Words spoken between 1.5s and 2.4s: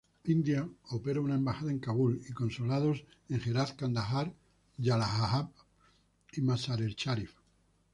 en Kabul y